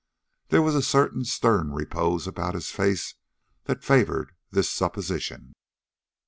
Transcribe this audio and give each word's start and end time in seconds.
There 0.47 0.63
was 0.63 0.73
a 0.73 0.81
certain 0.81 1.25
stern 1.25 1.73
repose 1.73 2.25
about 2.25 2.55
his 2.55 2.71
face 2.71 3.13
that 3.65 3.83
favored 3.83 4.31
this 4.49 4.67
supposition. 4.67 5.53